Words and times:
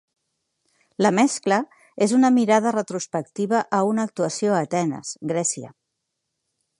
La 1.05 1.11
mescla 1.17 1.59
és 2.05 2.15
una 2.19 2.31
mirada 2.37 2.73
retrospectiva 2.77 3.61
a 3.81 3.85
una 3.91 4.07
actuació 4.09 4.57
a 4.57 4.63
Atenes, 4.69 5.13
Grècia. 5.33 5.73